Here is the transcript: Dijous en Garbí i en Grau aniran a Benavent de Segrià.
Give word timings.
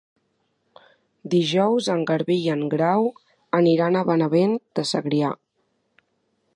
Dijous 1.33 1.89
en 1.95 2.01
Garbí 2.11 2.37
i 2.45 2.49
en 2.55 2.65
Grau 2.73 3.05
aniran 3.61 3.99
a 4.01 4.05
Benavent 4.11 4.57
de 4.81 4.89
Segrià. 4.95 5.35